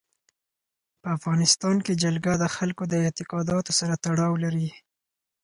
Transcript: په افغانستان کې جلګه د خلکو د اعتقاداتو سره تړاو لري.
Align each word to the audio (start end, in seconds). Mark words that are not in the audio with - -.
په 1.01 1.07
افغانستان 1.17 1.75
کې 1.85 1.99
جلګه 2.03 2.33
د 2.37 2.45
خلکو 2.55 2.83
د 2.87 2.93
اعتقاداتو 3.05 3.71
سره 3.79 3.93
تړاو 4.05 4.33
لري. 4.43 4.69